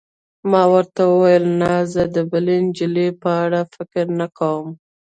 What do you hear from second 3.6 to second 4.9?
فکر نه کوم.